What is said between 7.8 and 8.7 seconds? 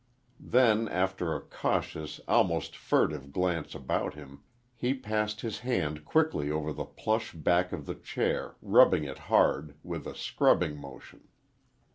the chair,